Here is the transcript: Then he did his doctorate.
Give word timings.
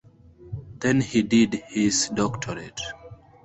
Then 0.79 0.99
he 1.01 1.21
did 1.21 1.53
his 1.67 2.09
doctorate. 2.11 2.81